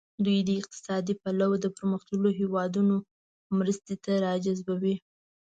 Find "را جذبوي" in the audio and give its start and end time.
4.23-4.95